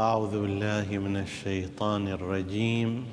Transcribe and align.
أعوذ 0.00 0.42
بالله 0.42 0.98
من 0.98 1.16
الشيطان 1.16 2.08
الرجيم. 2.08 3.04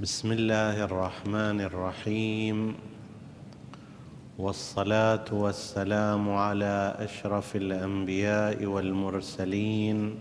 بسم 0.00 0.32
الله 0.32 0.84
الرحمن 0.84 1.60
الرحيم. 1.60 2.74
والصلاة 4.38 5.28
والسلام 5.32 6.24
على 6.32 6.96
أشرف 6.98 7.56
الأنبياء 7.56 8.64
والمرسلين. 8.64 10.16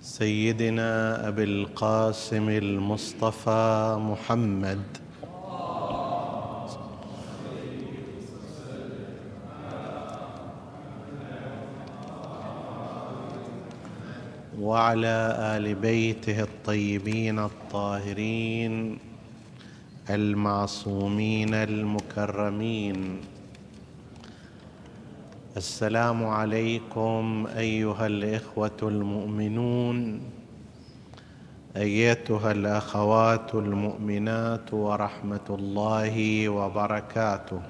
سيدنا 0.00 1.28
أبي 1.28 1.44
القاسم 1.44 2.48
المصطفى 2.48 3.96
محمد. 4.00 4.82
وعلى 14.72 15.36
آل 15.56 15.74
بيته 15.74 16.42
الطيبين 16.42 17.38
الطاهرين 17.38 18.98
المعصومين 20.10 21.54
المكرمين. 21.54 23.20
السلام 25.56 26.24
عليكم 26.26 27.46
أيها 27.56 28.06
الإخوة 28.06 28.80
المؤمنون 28.82 30.20
أيتها 31.76 32.52
الأخوات 32.52 33.54
المؤمنات 33.54 34.74
ورحمة 34.74 35.48
الله 35.50 36.48
وبركاته. 36.48 37.60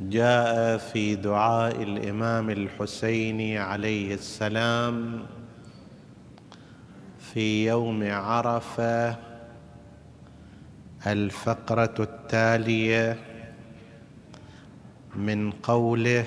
جاء 0.00 0.76
في 0.78 1.14
دعاء 1.14 1.82
الإمام 1.82 2.50
الحسين 2.50 3.56
عليه 3.56 4.14
السلام 4.14 5.26
في 7.18 7.66
يوم 7.66 8.10
عرفة 8.10 9.16
الفقرة 11.06 11.94
التالية 12.00 13.16
من 15.16 15.50
قوله 15.50 16.26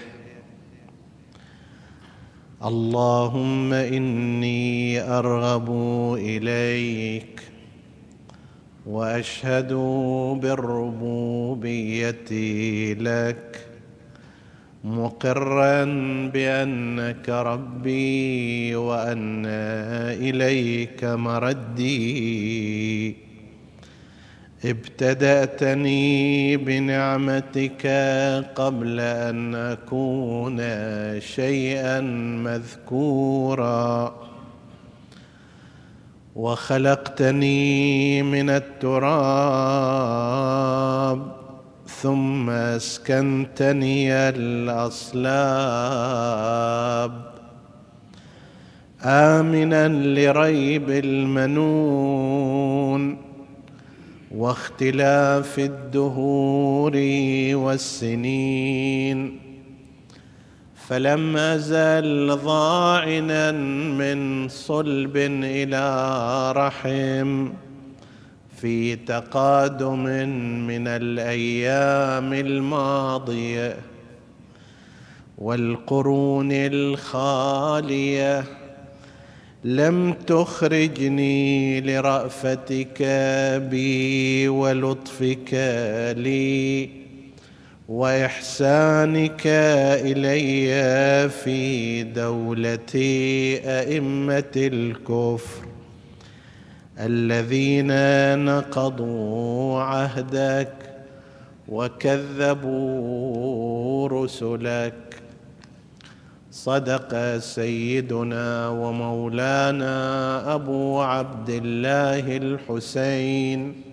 اللهم 2.65 3.73
إني 3.73 5.01
أرغب 5.01 5.69
إليك 6.17 7.50
وأشهد 8.85 9.73
بالربوبية 10.41 12.31
لك 12.93 13.67
مقرا 14.83 15.83
بأنك 16.33 17.29
ربي 17.29 18.75
وأن 18.75 19.45
إليك 19.45 21.03
مردي. 21.03 22.11
ابتدأتني 24.65 26.57
بنعمتك 26.57 27.87
قبل 28.55 28.99
أن 28.99 29.55
أكون 29.55 30.59
شيئا 31.19 32.01
مذكورا. 32.43 34.15
وخلقتني 36.35 38.23
من 38.23 38.49
التراب 38.49 39.41
ثم 41.87 42.49
أسكنتني 42.49 44.13
الأصلاب. 44.13 45.51
امنا 49.03 49.87
لريب 49.87 50.89
المنون 50.89 52.51
واختلاف 54.31 55.59
الدهور 55.59 56.91
والسنين. 57.55 59.40
فلم 60.91 61.37
ازل 61.37 62.35
ضاعنا 62.43 63.51
من 63.51 64.49
صلب 64.49 65.17
إلى 65.43 66.53
رحم 66.55 67.49
في 68.57 68.95
تقادم 68.95 70.03
من 70.67 70.87
الأيام 70.87 72.33
الماضية 72.33 73.77
والقرون 75.37 76.51
الخالية 76.51 78.43
لم 79.63 80.13
تخرجني 80.13 81.81
لرأفتك 81.81 83.03
بي 83.71 84.47
ولطفك 84.47 85.53
لي. 86.17 87.00
وإحسانك 87.91 89.41
إلي 90.07 91.29
في 91.29 92.03
دولة 92.03 92.95
أئمة 93.65 94.51
الكفر 94.55 95.65
الذين 96.99 97.91
نقضوا 98.45 99.81
عهدك 99.81 100.73
وكذبوا 101.69 102.87
رسلك. 104.09 104.93
صدق 106.51 107.37
سيدنا 107.37 108.69
ومولانا 108.69 109.95
أبو 110.55 111.01
عبد 111.01 111.49
الله 111.49 112.37
الحسين. 112.37 113.90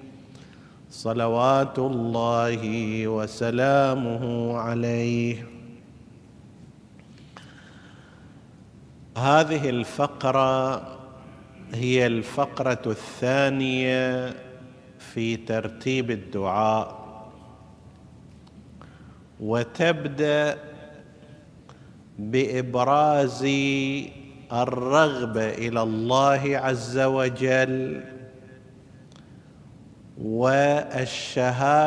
صلوات 0.98 1.78
الله 1.78 2.62
وسلامه 3.08 4.56
عليه. 4.58 5.46
هذه 9.18 9.70
الفقرة 9.70 10.82
هي 11.74 12.06
الفقرة 12.06 12.82
الثانية 12.86 14.34
في 14.98 15.36
ترتيب 15.36 16.10
الدعاء. 16.10 16.98
وتبدأ 19.40 20.58
بإبراز 22.18 23.44
الرغبة 24.52 25.48
إلى 25.48 25.82
الله 25.82 26.42
عز 26.58 26.98
وجل. 26.98 28.17
والشهادة 30.22 31.78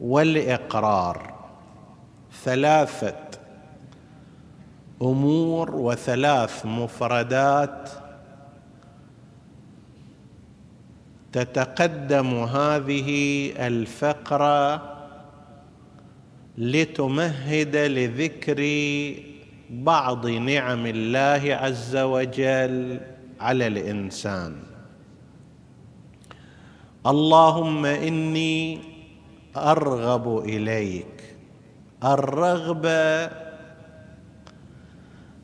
والإقرار. 0.00 1.34
ثلاثة 2.44 3.16
أمور 5.02 5.76
وثلاث 5.76 6.66
مفردات 6.66 7.90
تتقدم 11.32 12.34
هذه 12.34 13.50
الفقرة 13.66 14.94
لتمهد 16.58 17.76
لذكر 17.76 18.60
بعض 19.70 20.26
نعم 20.26 20.86
الله 20.86 21.54
عز 21.54 21.96
وجل 21.96 23.00
على 23.40 23.66
الإنسان. 23.66 24.73
اللهم 27.06 27.86
إني 27.86 28.80
أرغب 29.56 30.38
إليك. 30.38 31.36
الرغبة 32.04 33.30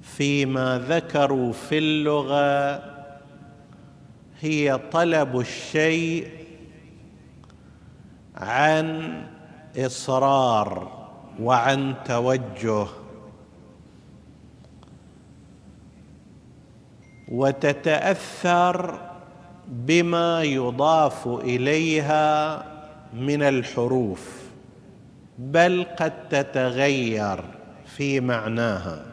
فيما 0.03 0.79
ذكروا 0.79 1.53
في 1.53 1.79
اللغة 1.79 2.83
هي 4.41 4.81
طلب 4.93 5.41
الشيء 5.41 6.29
عن 8.37 9.13
إصرار 9.77 11.01
وعن 11.41 11.95
توجه. 12.05 12.87
وتتأثر 17.29 19.10
بما 19.71 20.43
يضاف 20.43 21.29
إليها 21.29 22.65
من 23.15 23.43
الحروف 23.43 24.43
بل 25.39 25.87
قد 25.99 26.29
تتغير 26.29 27.45
في 27.87 28.21
معناها. 28.21 29.07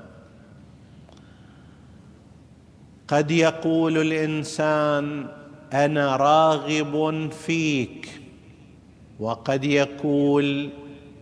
قد 3.08 3.32
يقول 3.32 3.98
الإنسان 3.98 5.28
أنا 5.74 6.16
راغب 6.16 7.30
فيك. 7.32 8.22
وقد 9.20 9.64
يقول 9.64 10.70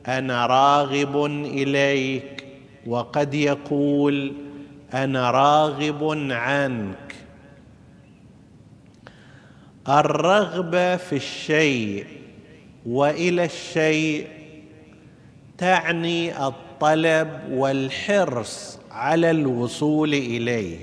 أنا 0.08 0.46
راغب 0.46 1.26
إليك. 1.26 2.46
وقد 2.88 3.34
يقول 3.34 4.34
أنا 4.94 5.32
راغب 5.32 6.32
عنك. 6.32 7.25
الرغبة 9.90 10.96
في 10.96 11.16
الشيء 11.16 12.06
وإلى 12.86 13.46
الشيء 13.46 14.28
تعني 15.58 16.48
الطلب 16.48 17.30
والحرص 17.52 18.80
على 18.92 19.32
الوصول 19.32 20.14
إليه. 20.14 20.78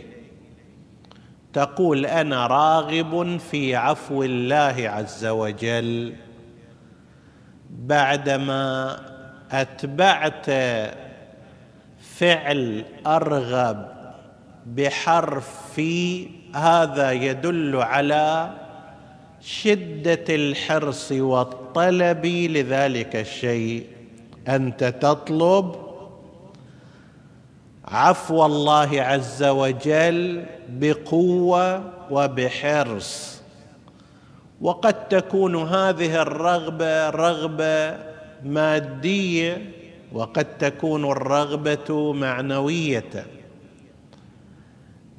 تقول 1.52 2.06
أنا 2.06 2.46
راغب 2.46 3.36
في 3.50 3.76
عفو 3.76 4.22
الله 4.22 4.74
عز 4.78 5.26
وجل 5.26 6.14
بعدما 7.70 8.96
أتبعت 9.52 10.46
فعل 12.00 12.84
أرغب 13.06 13.92
بحرف 14.66 15.72
في 15.74 16.28
هذا 16.54 17.12
يدل 17.12 17.76
على 17.76 18.50
شدة 19.44 20.24
الحرص 20.28 21.12
والطلب 21.12 22.26
لذلك 22.26 23.16
الشيء. 23.16 23.86
أنت 24.48 24.84
تطلب 24.84 25.76
عفو 27.84 28.46
الله 28.46 29.02
عز 29.02 29.42
وجل 29.42 30.44
بقوة 30.68 31.92
وبحرص. 32.10 33.42
وقد 34.60 35.08
تكون 35.08 35.56
هذه 35.56 36.22
الرغبة 36.22 37.10
رغبة 37.10 37.98
مادية 38.44 39.70
وقد 40.12 40.58
تكون 40.58 41.10
الرغبة 41.10 42.12
معنوية. 42.12 43.26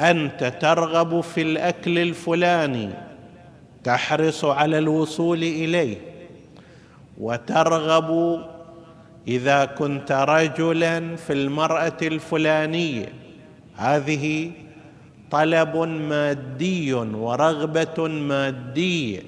أنت 0.01 0.43
ترغب 0.61 1.21
في 1.21 1.41
الأكل 1.41 1.99
الفلاني 1.99 2.89
تحرص 3.83 4.45
على 4.45 4.77
الوصول 4.77 5.37
إليه. 5.43 5.97
وترغب 7.17 8.39
إذا 9.27 9.65
كنت 9.65 10.11
رجلا 10.11 11.15
في 11.15 11.33
المرأة 11.33 11.97
الفلانية. 12.01 13.13
هذه 13.75 14.51
طلب 15.31 15.77
مادي 15.77 16.93
ورغبة 16.93 18.07
مادية. 18.07 19.21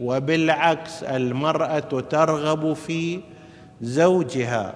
وبالعكس 0.00 1.02
المرأة 1.02 1.78
ترغب 2.10 2.72
في 2.72 3.20
زوجها. 3.82 4.74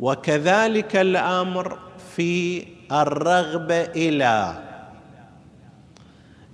وكذلك 0.00 0.96
الأمر 0.96 1.78
في 2.16 2.64
الرغبة 2.92 3.80
إلى 3.80 4.54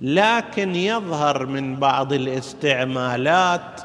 لكن 0.00 0.74
يظهر 0.74 1.46
من 1.46 1.76
بعض 1.76 2.12
الاستعمالات 2.12 3.80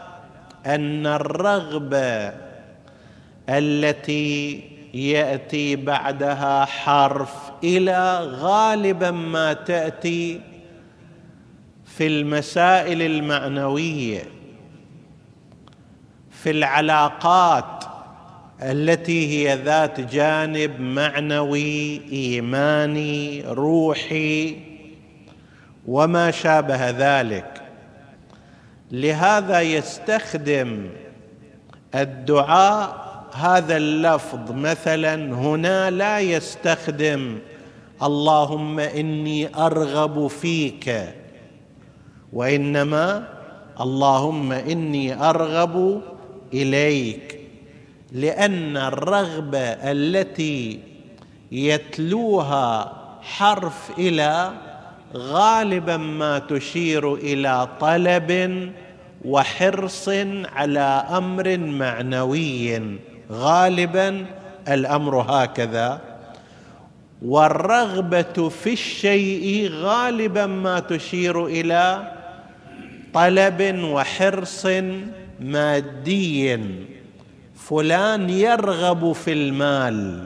أن 0.65 1.07
الرغبة 1.07 2.33
التي 3.49 4.63
يأتي 4.93 5.75
بعدها 5.75 6.65
حرف 6.65 7.33
إلى 7.63 8.19
غالبا 8.19 9.11
ما 9.11 9.53
تأتي 9.53 10.41
في 11.85 12.07
المسائل 12.07 13.01
المعنوية 13.01 14.23
في 16.31 16.51
العلاقات 16.51 17.83
التي 18.61 19.27
هي 19.27 19.55
ذات 19.55 19.99
جانب 19.99 20.79
معنوي 20.79 22.01
إيماني 22.11 23.41
روحي. 23.41 24.72
وما 25.87 26.31
شابه 26.31 26.89
ذلك. 26.89 27.61
لهذا 28.91 29.61
يستخدم 29.61 30.89
الدعاء 31.95 33.03
هذا 33.33 33.77
اللفظ 33.77 34.51
مثلا 34.51 35.15
هنا 35.15 35.89
لا 35.89 36.19
يستخدم 36.19 37.39
اللهم 38.03 38.79
إني 38.79 39.55
أرغب 39.55 40.27
فيك 40.27 41.13
وإنما 42.33 43.27
اللهم 43.79 44.51
إني 44.51 45.29
أرغب 45.29 46.01
إليك 46.53 47.39
لأن 48.11 48.77
الرغبة 48.77 49.59
التي 49.91 50.79
يتلوها 51.51 52.93
حرف 53.21 53.91
إلى 53.97 54.51
غالبا 55.15 55.97
ما 55.97 56.39
تشير 56.39 57.13
إلى 57.15 57.67
طلب 57.79 58.71
وحرص 59.25 60.09
على 60.55 61.05
أمر 61.09 61.57
معنوي. 61.57 62.81
غالبا 63.31 64.25
الأمر 64.67 65.21
هكذا. 65.21 66.01
والرغبة 67.21 68.49
في 68.49 68.73
الشيء 68.73 69.69
غالبا 69.71 70.45
ما 70.45 70.79
تشير 70.79 71.45
إلى 71.45 72.11
طلب 73.13 73.79
وحرص 73.83 74.65
مادي. 75.39 76.59
فلان 77.55 78.29
يرغب 78.29 79.11
في 79.11 79.33
المال 79.33 80.25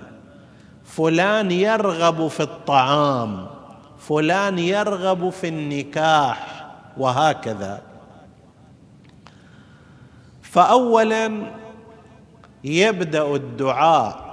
فلان 0.86 1.52
يرغب 1.52 2.28
في 2.28 2.44
الطعام 2.44 3.57
فلان 4.00 4.60
يرغب 4.60 5.30
في 5.30 5.48
النكاح 5.48 6.68
وهكذا. 6.98 7.82
فاولا 10.42 11.32
يبدأ 12.64 13.36
الدعاء 13.36 14.28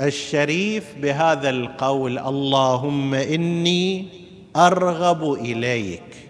الشريف 0.00 0.94
بهذا 1.02 1.50
القول 1.50 2.18
اللهم 2.18 3.14
إني 3.14 4.08
أرغب 4.56 5.32
إليك. 5.32 6.28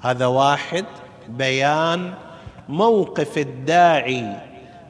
هذا 0.00 0.26
واحد. 0.26 0.84
بيان 1.28 2.14
موقف 2.68 3.38
الداعي 3.38 4.36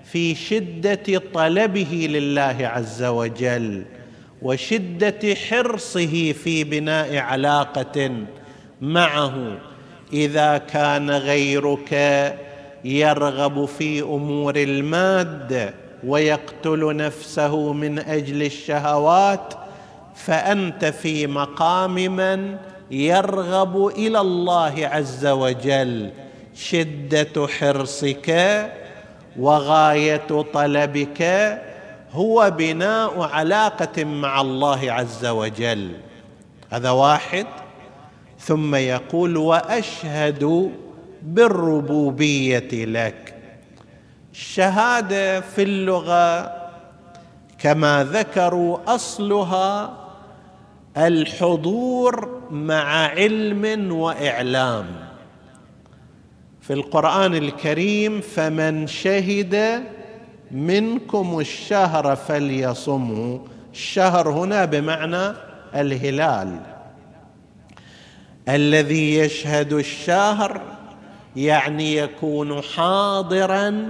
في 0.04 0.34
شدة 0.34 1.22
طلبه 1.34 2.06
لله 2.10 2.56
عز 2.62 3.02
وجل. 3.02 3.84
وشدة 4.42 5.34
حرصه 5.34 6.32
في 6.32 6.64
بناء 6.64 7.16
علاقة 7.16 8.10
معه. 8.80 9.58
إذا 10.12 10.58
كان 10.58 11.10
غيرك 11.10 11.92
يرغب 12.84 13.64
في 13.64 14.02
أمور 14.02 14.56
المادة 14.56 15.74
ويقتل 16.06 16.96
نفسه 16.96 17.72
من 17.72 17.98
أجل 17.98 18.42
الشهوات 18.42 19.54
فأنت 20.14 20.84
في 20.84 21.26
مقام 21.26 21.94
من 21.94 22.56
يرغب 22.90 23.86
إلى 23.86 24.20
الله 24.20 24.74
عز 24.86 25.26
وجل. 25.26 26.10
شدة 26.54 27.46
حرصك 27.46 28.30
وغاية 29.38 30.42
طلبك 30.52 31.22
هو 32.12 32.54
بناء 32.58 33.20
علاقة 33.22 34.04
مع 34.04 34.40
الله 34.40 34.92
عز 34.92 35.26
وجل. 35.26 35.90
هذا 36.70 36.90
واحد. 36.90 37.46
ثم 38.38 38.74
يقول 38.74 39.36
وأشهد 39.36 40.72
بالربوبية 41.22 42.84
لك. 42.84 43.34
الشهادة 44.32 45.40
في 45.40 45.62
اللغة 45.62 46.52
كما 47.58 48.04
ذكروا 48.04 48.94
أصلها 48.94 49.96
الحضور 50.96 52.40
مع 52.50 53.06
علم 53.06 53.92
وإعلام. 53.92 54.86
في 56.60 56.72
القرآن 56.72 57.34
الكريم 57.34 58.20
فمن 58.20 58.86
شهد 58.86 59.82
منكم 60.50 61.40
الشهر 61.40 62.16
فليصمه 62.16 63.40
الشهر 63.72 64.28
هنا 64.28 64.64
بمعنى 64.64 65.36
الهلال. 65.74 66.60
الذي 68.48 69.14
يشهد 69.14 69.72
الشهر 69.72 70.60
يعني 71.36 71.96
يكون 71.96 72.62
حاضرا 72.62 73.84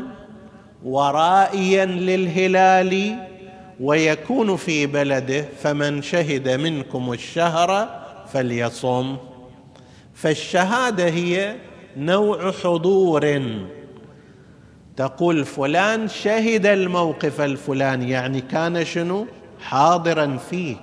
ورائيا 0.85 1.85
للهلال 1.85 3.19
ويكون 3.81 4.57
في 4.57 4.87
بلده. 4.87 5.45
فمن 5.63 6.03
شهد 6.03 6.49
منكم 6.49 7.13
الشهر 7.13 8.01
فليصم 8.33 9.17
فالشهادة 10.15 11.05
هي 11.05 11.57
نوع 11.97 12.53
حضور. 12.53 13.43
تقول 14.97 15.45
فلان 15.45 16.09
شهد 16.09 16.67
الموقف 16.67 17.41
الفلاني 17.41 18.11
يعني 18.11 18.41
كان 18.41 18.85
شنو؟ 18.85 19.27
حاضرا 19.61 20.37
فيه. 20.51 20.77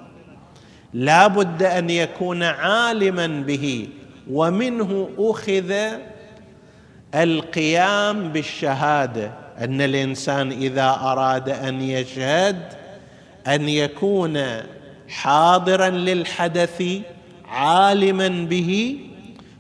لا 0.94 1.28
بد 1.28 1.64
أن 1.64 1.90
يكون 1.90 2.44
عالما 2.44 3.28
به 3.28 3.88
ومنه 4.32 5.10
أخذ 5.18 5.74
القيام 7.16 8.30
بالشهادة. 8.30 9.32
أن 9.60 9.82
الإنسان 9.82 10.52
إذا 10.52 10.90
أراد 10.90 11.50
أن 11.50 11.82
يشهد 11.82 12.74
أن 13.48 13.70
يكون 13.70 14.44
حاضرا 15.10 15.90
للحدث 15.90 16.84
عالما 17.50 18.28
به 18.28 19.00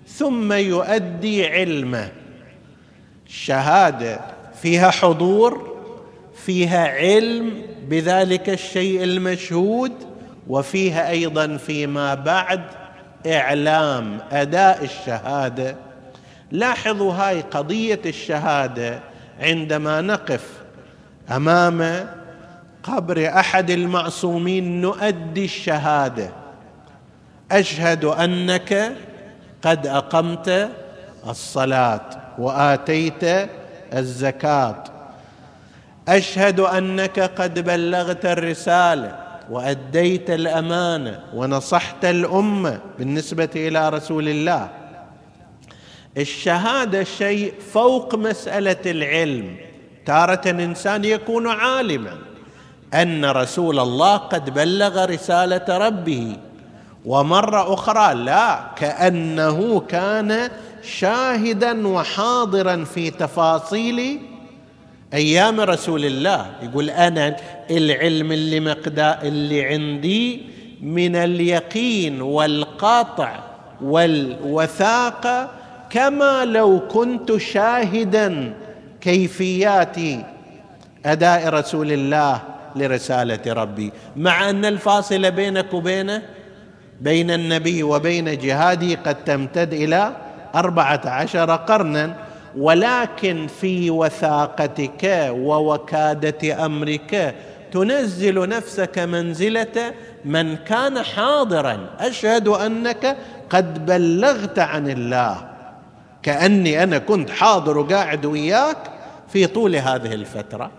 ثم 0.07 0.53
يؤدي 0.53 1.47
علمه. 1.47 2.11
الشهاده 3.27 4.36
فيها 4.61 4.91
حضور 4.91 5.77
فيها 6.45 6.87
علم 6.87 7.61
بذلك 7.87 8.49
الشيء 8.49 9.03
المشهود 9.03 9.91
وفيها 10.47 11.09
أيضا 11.09 11.57
فيما 11.57 12.13
بعد 12.13 12.61
إعلام 13.27 14.19
أداء 14.31 14.83
الشهادة. 14.83 15.75
لاحظوا 16.51 17.13
هاي 17.13 17.41
قضية 17.41 18.01
الشهادة 18.05 18.99
عندما 19.39 20.01
نقف 20.01 20.43
أمام 21.31 22.07
قبر 22.83 23.27
أحد 23.27 23.69
المعصومين 23.69 24.81
نؤدي 24.81 25.45
الشهادة. 25.45 26.29
أشهد 27.51 28.05
أنك 28.05 28.95
قد 29.61 29.87
أقمت 29.87 30.69
الصلاة 31.27 32.09
وآتيت 32.37 33.49
الزكاة. 33.93 34.83
أشهد 36.07 36.59
أنك 36.59 37.19
قد 37.19 37.59
بلغت 37.59 38.25
الرسالة 38.25 39.15
وأديت 39.49 40.29
الأمانة 40.29 41.19
ونصحت 41.33 42.05
الأمة 42.05 42.79
بالنسبة 42.99 43.49
إلى 43.55 43.89
رسول 43.89 44.29
الله. 44.29 44.69
الشهادة 46.17 47.03
شيء 47.03 47.53
فوق 47.73 48.15
مسألة 48.15 48.81
العلم. 48.85 49.57
تارة 50.05 50.49
انسان 50.49 51.05
يكون 51.05 51.47
عالما 51.47 52.17
أن 52.93 53.25
رسول 53.25 53.79
الله 53.79 54.17
قد 54.17 54.53
بلغ 54.53 55.05
رسالة 55.05 55.77
ربه. 55.77 56.37
ومرة 57.05 57.73
أخرى 57.73 58.13
لا 58.13 58.59
كأنه 58.75 59.79
كان 59.79 60.49
شاهدا 60.87 61.87
وحاضرا 61.87 62.83
في 62.83 63.09
تفاصيل 63.11 64.19
أيام 65.13 65.59
رسول 65.59 66.05
الله. 66.05 66.45
يقول 66.63 66.89
أنا 66.89 67.35
العلم 67.71 68.31
اللي 68.31 68.59
مقدار 68.59 69.17
اللي 69.23 69.65
عندي 69.65 70.41
من 70.81 71.15
اليقين 71.15 72.21
والقاطع 72.21 73.39
والوثاقه 73.81 75.49
كما 75.89 76.45
لو 76.45 76.79
كنت 76.87 77.37
شاهدا 77.37 78.53
كيفيات 79.01 79.95
أداء 81.05 81.49
رسول 81.49 81.91
الله 81.91 82.41
لرسالة 82.75 83.53
ربي. 83.53 83.91
مع 84.15 84.49
أن 84.49 84.65
الفاصله 84.65 85.29
بينك 85.29 85.73
وبينه 85.73 86.21
بين 87.01 87.31
النبي 87.31 87.83
وبين 87.83 88.37
جهاده 88.37 88.95
قد 88.95 89.23
تمتد 89.23 89.73
إلى 89.73 90.26
أربعة 90.55 91.01
عشر 91.05 91.55
قرنا 91.55 92.15
ولكن 92.57 93.47
في 93.47 93.91
وثاقتك 93.91 95.29
ووكادة 95.31 96.65
أمرك 96.65 97.35
تنزل 97.71 98.49
نفسك 98.49 98.99
منزلة 98.99 99.93
من 100.25 100.55
كان 100.55 101.03
حاضرا. 101.03 101.89
أشهد 101.99 102.47
أنك 102.47 103.17
قد 103.49 103.85
بلغت 103.85 104.59
عن 104.59 104.89
الله. 104.89 105.47
كأني 106.23 106.83
أنا 106.83 106.97
كنت 106.97 107.29
حاضر 107.29 107.77
وقاعد 107.77 108.25
وياك 108.25 108.77
في 109.27 109.47
طول 109.47 109.75
هذه 109.75 110.13
الفترة. 110.13 110.71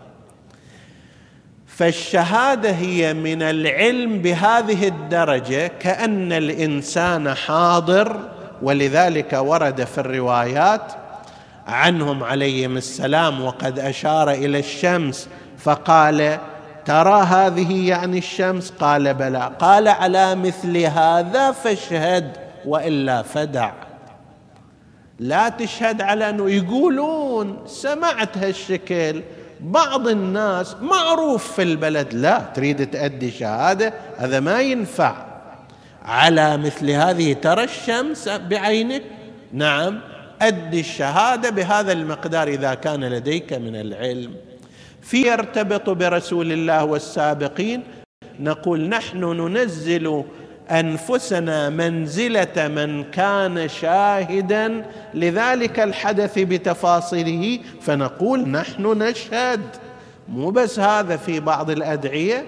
فالشهادة 1.67 2.71
هي 2.71 3.15
من 3.15 3.43
العلم 3.43 4.23
بهذه 4.23 4.89
الدرجة 4.89 5.67
كأن 5.67 6.33
الإنسان 6.33 7.35
حاضر 7.35 8.38
ولذلك 8.63 9.33
ورد 9.33 9.85
في 9.85 9.99
الروايات 9.99 10.93
عنهم 11.67 12.25
عليهم 12.25 12.77
السلام 12.77 13.45
وقد 13.45 13.79
أشار 13.79 14.31
إلى 14.31 14.59
الشمس 14.59 15.29
فقال 15.59 16.39
ترى 16.85 17.23
هذه 17.23 17.89
يعني 17.89 18.19
الشمس؟ 18.19 18.71
قال 18.71 19.15
بلى. 19.15 19.53
قال 19.59 19.89
على 19.89 20.35
مثل 20.35 20.77
هذا 20.77 21.53
فاشهد 21.53 22.37
وإلا 22.67 23.23
فدع. 23.23 23.73
لا 25.19 25.49
تشهد 25.49 26.03
على 26.03 26.31
أنه 26.31 26.51
يقولون 26.51 27.59
سمعت 27.67 28.39
هالشكل. 28.39 29.23
بعض 29.61 30.09
الناس 30.09 30.77
معروف 30.81 31.53
في 31.53 31.63
البلد 31.63 32.15
لا 32.15 32.43
تريد 32.55 32.91
تأدي 32.91 33.31
شهادة 33.31 33.95
هذا 34.19 34.41
ما 34.41 34.61
ينفع. 34.61 35.28
على 36.09 36.57
مثل 36.57 36.91
هذه 36.91 37.33
ترى 37.33 37.65
الشمس 37.65 38.29
بعينك. 38.29 39.03
نعم 39.53 40.01
أدي 40.43 40.81
الشهادة 40.81 41.51
بهذا 41.51 41.93
المقدار 41.93 42.49
إذا 42.49 42.75
كان 42.75 43.05
لديك 43.05 43.53
من 43.53 43.77
العلم. 43.77 44.35
في 45.03 45.27
يرتبط 45.27 45.91
برسول 45.91 46.53
الله 46.53 46.85
والسابقين 46.85 47.83
نقول 48.41 48.89
نحن 48.89 49.19
ننزل 49.25 50.25
أنفسنا 50.71 51.71
منزلة 51.71 52.69
من 52.69 53.05
كان 53.05 53.69
شاهدا 53.69 54.85
لذلك 55.15 55.81
الحدث 55.81 56.39
بتفاصيله 56.39 57.61
فنقول 57.81 58.49
نحن 58.49 59.03
نشهد. 59.03 59.61
مو 60.29 60.51
بس 60.51 60.79
هذا 60.79 61.17
في 61.17 61.41
بعض 61.41 61.71
الأدعية 61.71 62.47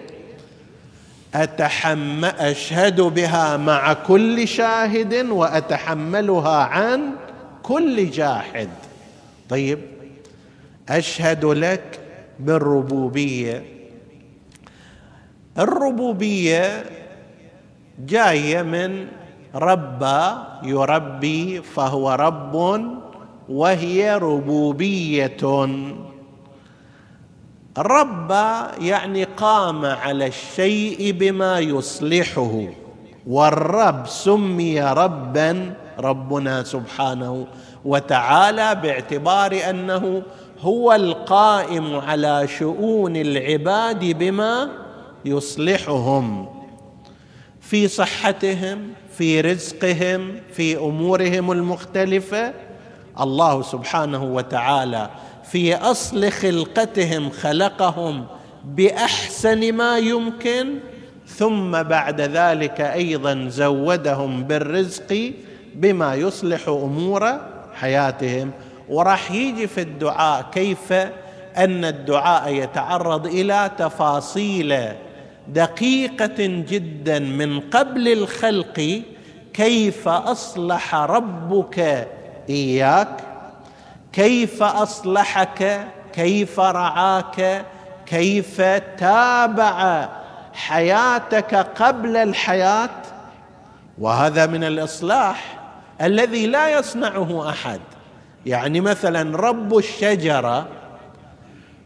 أتحم 1.34 2.24
أشهد 2.24 3.00
بها 3.00 3.56
مع 3.56 3.92
كل 3.92 4.48
شاهد 4.48 5.14
وأتحملها 5.30 6.56
عن 6.64 7.00
كل 7.62 8.10
جاحد. 8.10 8.68
طيب 9.48 9.78
أشهد 10.88 11.44
لك 11.44 12.00
بالربوبية. 12.40 13.64
الربوبية 15.58 16.84
جاية 17.98 18.62
من 18.62 19.06
ربى 19.54 20.32
يربي 20.62 21.62
فهو 21.62 22.12
رب 22.12 22.84
وهي 23.48 24.16
ربوبية. 24.16 25.36
ربى 27.78 28.86
يعني 28.86 29.24
قام 29.24 29.84
على 29.84 30.26
الشيء 30.26 31.12
بما 31.12 31.58
يصلحه 31.58 32.64
والرب 33.26 34.06
سمي 34.06 34.80
ربا 34.80 35.74
ربنا 35.98 36.62
سبحانه 36.62 37.46
وتعالى 37.84 38.74
باعتبار 38.74 39.60
أنه 39.70 40.22
هو 40.60 40.92
القائم 40.92 41.96
على 41.96 42.48
شؤون 42.58 43.16
العباد 43.16 44.04
بما 44.04 44.70
يصلحهم 45.24 46.48
في 47.60 47.88
صحتهم 47.88 48.78
في 49.16 49.40
رزقهم 49.40 50.40
في 50.52 50.76
أمورهم 50.76 51.52
المختلفة. 51.52 52.54
الله 53.20 53.62
سبحانه 53.62 54.24
وتعالى 54.24 55.10
في 55.50 55.74
أصل 55.74 56.30
خلقتهم 56.30 57.30
خلقهم 57.30 58.26
بأحسن 58.64 59.72
ما 59.72 59.98
يمكن 59.98 60.78
ثم 61.26 61.82
بعد 61.82 62.20
ذلك 62.20 62.80
أيضا 62.80 63.46
زودهم 63.48 64.44
بالرزق 64.44 65.32
بما 65.74 66.14
يصلح 66.14 66.68
أمور 66.68 67.40
حياتهم. 67.74 68.50
وراح 68.88 69.30
يجي 69.30 69.66
في 69.66 69.80
الدعاء 69.80 70.46
كيف؟ 70.52 70.92
أن 71.56 71.84
الدعاء 71.84 72.54
يتعرض 72.54 73.26
إلى 73.26 73.70
تفاصيل 73.78 74.78
دقيقة 75.48 76.46
جدا 76.46 77.18
من 77.18 77.60
قبل 77.60 78.12
الخلق 78.12 79.02
كيف 79.52 80.08
أصلح 80.08 80.94
ربك 80.94 82.08
إياك؟ 82.48 83.29
كيف 84.12 84.62
أصلحك؟ 84.62 85.86
كيف 86.12 86.60
رعاك؟ 86.60 87.64
كيف 88.06 88.60
تابع 88.98 90.08
حياتك 90.52 91.54
قبل 91.54 92.16
الحياة؟ 92.16 92.90
وهذا 93.98 94.46
من 94.46 94.64
الإصلاح 94.64 95.58
الذي 96.02 96.46
لا 96.46 96.78
يصنعه 96.78 97.48
أحد. 97.48 97.80
يعني 98.46 98.80
مثلا 98.80 99.36
رب 99.36 99.78
الشجرة 99.78 100.68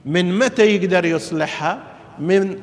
من 0.04 0.38
متى 0.38 0.76
يقدر 0.76 1.04
يصلحها؟ 1.04 1.78
من 2.18 2.60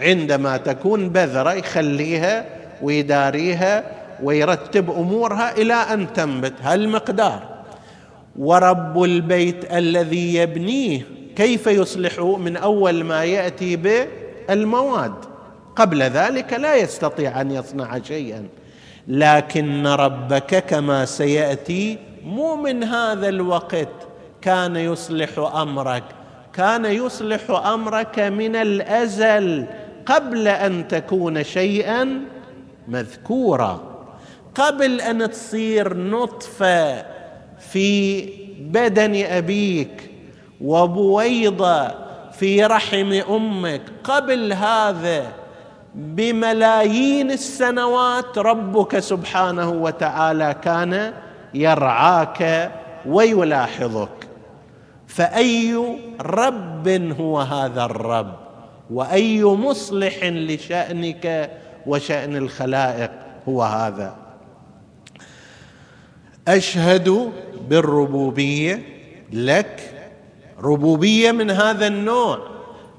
عندما 0.00 0.56
تكون 0.56 1.08
بذرة 1.08 1.52
يخليها 1.52 2.44
ويداريها 2.82 3.84
ويرتب 4.22 4.90
أمورها 4.90 5.52
إلى 5.56 5.74
أن 5.74 6.12
تنبت. 6.12 6.54
هالمقدار. 6.62 7.49
ورب 8.38 9.02
البيت 9.02 9.72
الذي 9.72 10.34
يبنيه. 10.34 11.02
كيف 11.36 11.66
يصلحه 11.66 12.36
من 12.36 12.56
أول 12.56 13.04
ما 13.04 13.24
يأتي 13.24 13.76
بالمواد؟ 13.76 15.14
قبل 15.76 16.02
ذلك 16.02 16.52
لا 16.52 16.76
يستطيع 16.76 17.40
أن 17.40 17.50
يصنع 17.50 17.98
شيئا. 18.02 18.48
لكن 19.08 19.86
ربك 19.86 20.64
كما 20.66 21.04
سيأتي 21.04 21.98
مو 22.24 22.56
من 22.56 22.84
هذا 22.84 23.28
الوقت 23.28 23.88
كان 24.42 24.76
يصلح 24.76 25.38
أمرك. 25.38 26.04
كان 26.52 26.84
يصلح 26.84 27.50
أمرك 27.50 28.18
من 28.18 28.56
الأزل 28.56 29.66
قبل 30.06 30.48
أن 30.48 30.88
تكون 30.88 31.44
شيئا 31.44 32.20
مذكورا. 32.88 33.80
قبل 34.54 35.00
أن 35.00 35.30
تصير 35.30 35.96
نطفة 35.96 37.19
في 37.60 38.20
بدن 38.60 39.24
أبيك 39.24 40.10
وبويضة 40.60 41.88
في 42.32 42.64
رحم 42.64 43.12
أمك. 43.30 43.82
قبل 44.04 44.52
هذا 44.52 45.26
بملايين 45.94 47.30
السنوات 47.30 48.38
ربك 48.38 48.98
سبحانه 48.98 49.70
وتعالى 49.70 50.56
كان 50.62 51.12
يرعاك 51.54 52.70
ويلاحظك. 53.06 54.28
فأي 55.06 55.80
رب 56.20 56.88
هو 57.20 57.40
هذا 57.40 57.84
الرب؟ 57.84 58.34
وأي 58.90 59.44
مصلح 59.44 60.24
لشأنك 60.24 61.50
وشأن 61.86 62.36
الخلائق 62.36 63.10
هو 63.48 63.62
هذا؟ 63.62 64.19
أشهد 66.56 67.32
بالربوبية 67.68 68.82
لك. 69.32 69.80
ربوبية 70.62 71.32
من 71.32 71.50
هذا 71.50 71.86
النوع. 71.86 72.38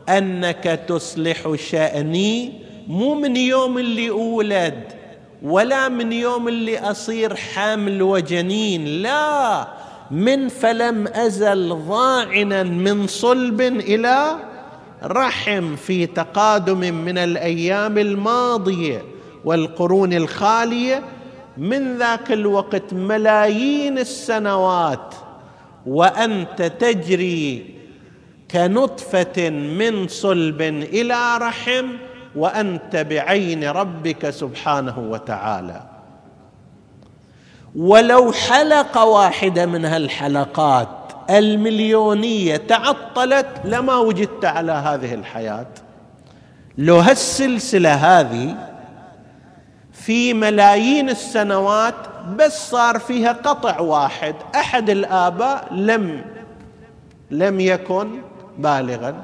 أنك 0.10 0.80
تصلح 0.88 1.56
شأني 1.56 2.54
مو 2.88 3.14
من 3.16 3.38
يوم 3.38 3.78
اللي 3.78 4.10
أولد 4.10 4.84
ولا 5.44 5.90
من 5.90 6.14
يوم 6.14 6.48
اللي 6.48 6.80
أصير 6.80 7.36
حامل 7.36 8.02
وجنين 8.02 8.86
لا. 8.86 9.68
من 10.12 10.48
فلم 10.48 11.08
أزل 11.08 11.76
ضاعنا 11.88 12.64
من 12.64 13.08
صلب 13.08 13.62
إلى 13.62 14.36
رحم 15.04 15.76
في 15.76 16.06
تقادم 16.06 16.80
من 16.80 17.18
الأيام 17.18 17.98
الماضية 17.98 19.02
والقرون 19.46 20.14
الخالية 20.14 21.04
من 21.62 21.98
ذاك 21.98 22.32
الوقت 22.32 22.94
ملايين 22.94 23.98
السنوات 23.98 25.16
وأنت 25.86 26.62
تجري 26.62 27.76
كنطفة 28.52 29.50
من 29.50 30.08
صلب 30.08 30.62
إلى 30.62 31.38
رحم 31.38 31.86
وأنت 32.36 32.96
بعين 32.96 33.64
ربك 33.64 34.30
سبحانه 34.30 35.00
وتعالى. 35.00 35.82
ولو 37.76 38.32
حلقه 38.32 39.06
واحدة 39.06 39.66
من 39.66 39.86
هالحلقات 39.86 40.98
المليونية 41.30 42.58
تعطلت 42.58 43.62
لما 43.66 43.98
وجدت 43.98 44.46
على 44.46 44.72
هذه 44.72 45.14
الحياة. 45.14 45.68
لو 46.78 47.00
هالسلسلة 47.00 47.94
هذه 47.94 48.71
في 50.06 50.34
ملايين 50.34 51.10
السنوات 51.10 51.96
بس 52.36 52.70
صار 52.70 53.00
فيها 53.00 53.32
قطع 53.32 53.80
واحد. 53.80 54.36
أحد 54.56 54.90
الآباء 54.90 55.74
لم 55.74 56.22
لم 57.32 57.60
يكن 57.60 58.22
بالغا. 58.58 59.16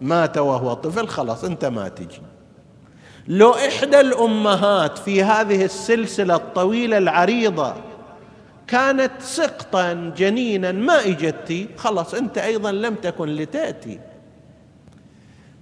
مات 0.00 0.38
وهو 0.38 0.72
طفل 0.72 1.08
خلاص 1.08 1.44
أنت 1.44 1.64
ما 1.64 1.88
تجي. 1.88 2.22
لو 3.28 3.50
إحدى 3.50 4.00
الأمهات 4.00 4.98
في 4.98 5.22
هذه 5.22 5.64
السلسلة 5.64 6.34
الطويلة 6.34 6.98
العريضة 6.98 7.74
كانت 8.66 9.12
سقطا 9.20 10.12
جنينا 10.16 10.72
ما 10.72 11.00
إجتي 11.00 11.68
خلاص 11.76 12.14
أنت 12.14 12.38
أيضا 12.38 12.72
لم 12.72 12.94
تكن 12.94 13.28
لتأتي. 13.28 14.00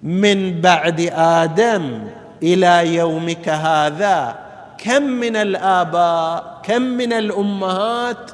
من 0.03 0.61
بعد 0.61 1.01
آدم 1.14 2.09
إلى 2.42 2.94
يومك 2.94 3.49
هذا 3.49 4.49
كم 4.84 5.02
من 5.02 5.36
الآباء 5.36 6.60
كم 6.62 6.82
من 6.82 7.12
الأمهات 7.12 8.30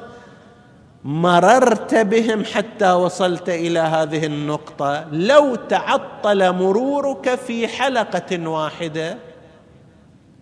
مررت 1.03 1.95
بهم 1.95 2.45
حتى 2.45 2.91
وصلت 2.91 3.49
إلى 3.49 3.79
هذه 3.79 4.25
النقطة. 4.25 5.05
لو 5.11 5.55
تعطل 5.55 6.53
مرورك 6.53 7.35
في 7.35 7.67
حلقة 7.67 8.49
واحدة 8.49 9.17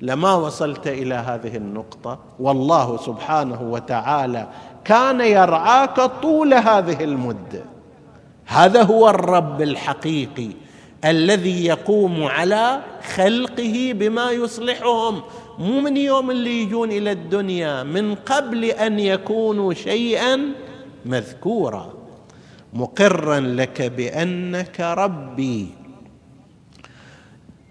لما 0.02 0.34
وصلت 0.34 0.88
إلى 0.88 1.16
هذه 1.16 1.58
النقطة. 1.58 2.20
والله 2.40 2.98
سبحانه 2.98 3.62
وتعالى 3.62 4.48
كان 4.86 5.22
يرعاك 5.22 6.02
طول 6.02 6.54
هذه 6.54 7.04
المدة. 7.04 7.64
هذا 8.46 8.84
هو 8.84 9.10
الرب 9.10 9.62
الحقيقي. 9.62 10.50
الذي 11.06 11.66
يقوم 11.66 12.24
على 12.24 12.82
خلقه 13.16 13.92
بما 13.96 14.32
يصلحهم. 14.32 15.22
مو 15.60 15.80
من 15.80 15.98
يوم 15.98 16.32
اللي 16.32 16.62
يجون 16.62 16.92
إلى 16.92 17.12
الدنيا 17.12 17.84
من 17.84 18.16
قبل 18.16 18.66
أن 18.66 19.00
يكونوا 19.00 19.74
شيئا 19.74 20.40
مذكورا. 21.06 21.94
مقرا 22.74 23.40
لك 23.40 23.82
بأنك 23.82 24.80
ربي. 24.80 25.68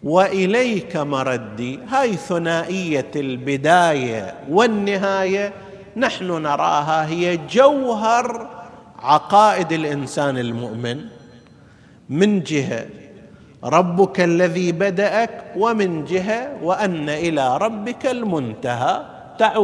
وإليك 0.02 0.96
مردي. 0.96 1.78
هاي 1.88 2.16
ثنائية 2.16 3.10
البداية 3.16 4.34
والنهاية 4.50 5.52
نحن 5.96 6.42
نراها. 6.42 7.06
هي 7.06 7.36
جوهر 7.36 8.50
عقائد 8.98 9.72
الإنسان 9.72 10.38
المؤمن. 10.38 11.00
من 12.08 12.42
جهة 12.42 13.03
ربك 13.64 14.20
الذي 14.20 14.72
بدأك 14.72 15.30
ومن 15.56 16.04
جهة 16.04 16.48
وأن 16.62 17.08
إلى 17.08 17.56
ربك 17.56 18.06
المنتهى. 18.06 19.02
تعود. 19.38 19.62